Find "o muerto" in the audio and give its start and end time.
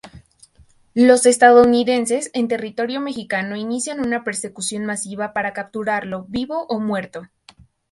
6.69-7.27